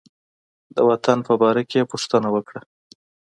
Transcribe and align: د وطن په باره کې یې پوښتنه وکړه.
د 0.75 0.77
وطن 0.89 1.17
په 1.27 1.33
باره 1.41 1.63
کې 1.69 1.77
یې 1.81 1.89
پوښتنه 1.91 2.27
وکړه. 2.35 2.61